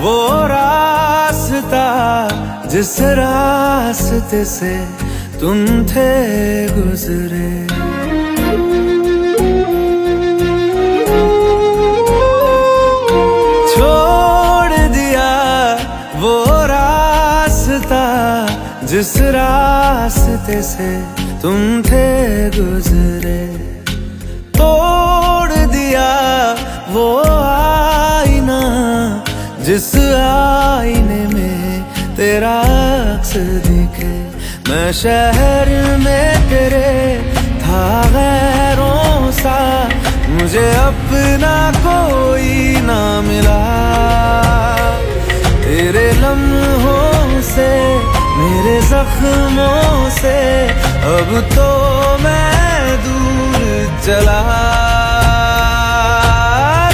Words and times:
वो 0.00 0.46
रास्ता 0.48 1.86
जिस 2.68 3.00
रास्ते 3.20 4.44
से 4.44 4.72
तुम 5.40 5.58
थे 5.92 6.08
गुजरे। 6.72 7.79
जिस 19.00 19.16
रास्ते 19.34 20.60
से 20.62 20.88
तुम 21.40 21.60
थे 21.82 22.06
गुजरे, 22.52 23.44
तोड़ 24.52 25.52
दिया 25.72 26.10
वो 26.92 27.06
आईना, 27.44 28.58
जिस 29.64 29.88
आईने 30.16 31.22
में 31.32 31.82
तेरा 32.16 32.52
अक्स 33.14 33.32
दिखे। 33.68 34.12
मैं 34.68 34.92
शहर 34.92 35.72
में 36.04 36.48
तेरे 36.50 36.92
था 37.64 37.86
गैरों 38.12 39.30
सा, 39.40 39.58
मुझे 40.28 40.68
अपना 40.76 41.56
कोई 41.80 42.59
जख्मों 49.20 50.10
से, 50.10 50.38
अब 51.06 51.28
तो 51.52 51.68
मैं 52.18 52.96
दूर 53.04 53.64
चला। 54.04 54.40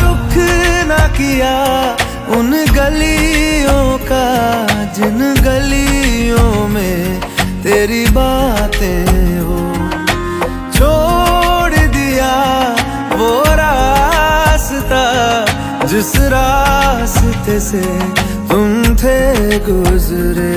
रुख 0.01 0.35
ना 0.89 0.99
किया 1.19 1.55
उन 2.37 2.51
गलियों 2.75 3.87
का, 4.09 4.27
जिन 4.97 5.19
गलियों 5.45 6.67
में 6.69 7.21
तेरी 7.63 8.05
बातें 8.11 9.39
हो। 9.39 9.61
छोड़ 10.75 11.87
दिया 11.95 12.33
वो 13.15 13.33
रास्ता, 13.63 15.05
जिस 15.87 16.15
रास्ते 16.35 17.61
से 17.61 17.85
तुम 18.51 18.83
थे 18.97 19.19
गुजरे। 19.69 20.55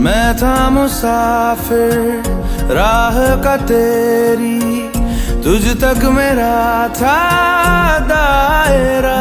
मैं 0.00 0.36
था 0.36 0.70
मुसाफिर, 0.70 2.22
राह 2.72 3.16
का 3.36 3.56
तेरी, 3.56 4.88
तुझ 5.42 5.62
तक 5.82 6.04
मेरा 6.04 6.88
था 6.88 7.18
दायरा। 8.08 9.18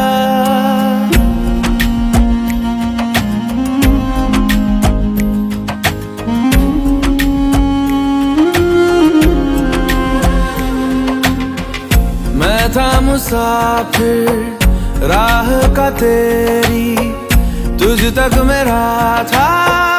मैं 12.35 12.71
था 12.71 12.89
मुसाफिर, 13.01 14.57
राह 15.03 15.51
का 15.75 15.89
तेरी, 15.89 16.95
तुझ 17.77 17.99
तक 18.17 18.41
मेरा 18.45 19.23
था 19.23 19.98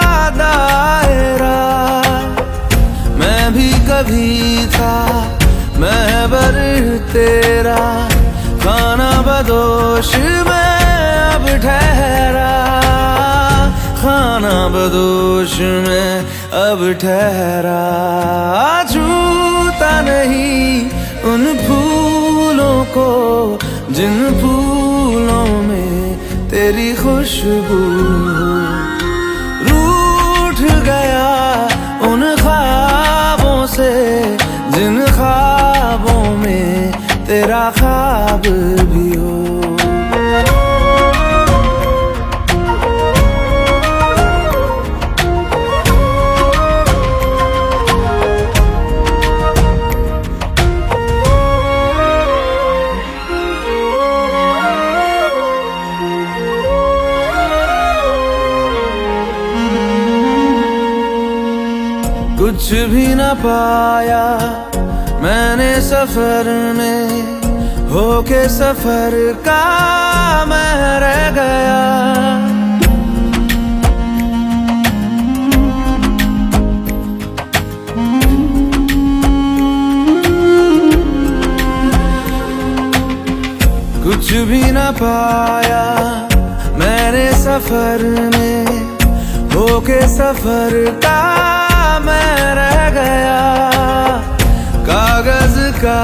तेरा 7.12 7.80
खाना 8.62 9.10
बदोश 9.26 10.14
में 10.48 10.74
अब 11.34 11.46
ठहरा। 11.64 12.52
खाना 14.00 14.56
बदोश 14.74 15.54
में 15.86 16.10
अब 16.64 16.80
ठहरा। 17.02 17.82
छूता 18.92 19.92
नहीं 20.00 20.90
उन 21.32 21.42
फूलों 21.64 22.78
को 22.96 23.08
जिन 23.90 24.16
फूलों 24.40 25.62
में 25.62 26.16
तेरी 26.50 26.92
खुशबू 26.94 27.80
ख्वाब 37.78 38.46
भी 38.92 39.08
हो। 39.16 39.38
कुछ 62.40 62.72
भी 62.90 63.06
न 63.14 63.34
पाया 63.42 64.24
मैंने 65.22 65.70
सफ़र 65.80 66.48
में। 66.76 67.39
होके 67.90 68.42
सफ़र 68.48 69.14
का 69.46 69.62
मैं 70.48 70.74
रह 71.00 71.22
गया। 71.36 71.80
कुछ 84.04 84.32
भी 84.50 84.62
न 84.70 84.90
पाया 85.00 85.84
मैंने 86.78 87.26
सफ़र 87.42 88.06
में, 88.36 88.66
होके 89.54 90.00
सफ़र 90.08 90.78
का 91.04 91.18
मैं 92.06 92.54
रह 92.54 92.78
गया। 92.90 93.38
कागज़ 94.86 95.58
का 95.82 96.00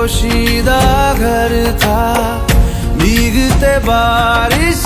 बोशीदा 0.00 0.80
घर 1.14 1.78
था। 1.78 2.02
भीगते 2.96 3.78
बारिश 3.78 4.84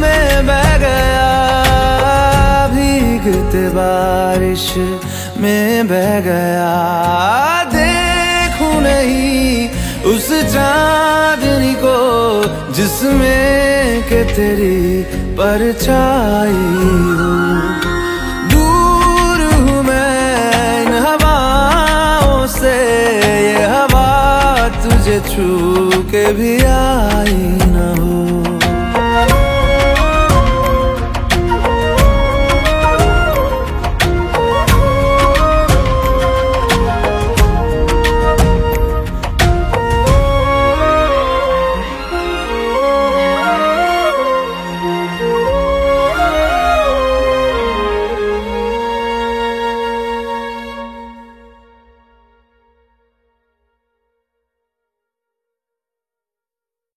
में 0.00 0.46
बह 0.46 0.76
गया। 0.78 1.30
भीगते 2.74 3.68
बारिश 3.68 4.66
में 5.38 5.88
बह 5.88 6.20
गया। 6.20 6.76
देखू 7.74 8.70
नहीं 8.80 9.70
उस 10.14 10.28
चांदनी 10.54 11.74
को 11.74 11.98
जिसमें 12.72 14.02
के 14.02 14.24
तेरी 14.24 15.02
परछाई 15.34 16.64
हो। 17.18 17.63
भी 26.32 26.50
आई 26.56 26.62
न 26.62 26.63
हो 26.63 26.63